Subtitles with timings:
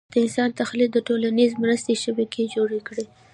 [0.13, 3.05] د انسان تخیل د ټولیزې مرستې شبکې جوړې کړې.